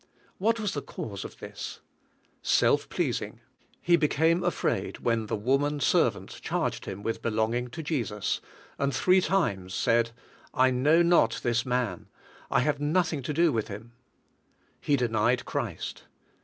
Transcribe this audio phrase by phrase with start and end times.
[0.39, 1.79] What was the cause of this?
[2.41, 3.39] Self pleasing.
[3.83, 8.41] He became afraid when the woman servant charged him with belonging to Jesus,
[8.79, 10.09] and three times said,
[10.55, 12.07] "I know not this man,
[12.49, 13.91] I have nothing to do with Him."
[14.79, 16.05] He denied Christ.